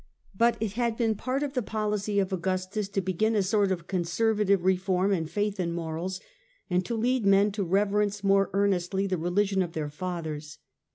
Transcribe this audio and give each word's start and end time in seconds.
But 0.35 0.57
it 0.59 0.71
had 0.71 0.97
been 0.97 1.13
part 1.13 1.43
of 1.43 1.53
the 1.53 1.61
policy 1.61 2.17
of 2.17 2.33
Augustus 2.33 2.89
to 2.89 3.01
begin 3.01 3.35
a 3.35 3.43
sort 3.43 3.71
of 3.71 3.85
conservative 3.85 4.65
reform 4.65 5.11
in 5.13 5.27
faith 5.27 5.59
and 5.59 5.75
morals, 5.75 6.19
and 6.71 6.83
to 6.85 6.97
lead 6.97 7.23
men 7.23 7.51
to 7.51 7.63
reverence 7.63 8.23
more 8.23 8.49
earnestly 8.51 9.05
the 9.05 9.19
religion 9.19 9.61
of 9.61 9.73
their 9.73 9.89
fathers. 9.89 10.57